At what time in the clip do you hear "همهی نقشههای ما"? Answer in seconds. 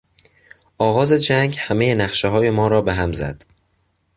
1.59-2.67